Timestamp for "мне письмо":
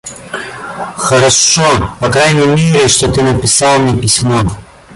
3.77-4.41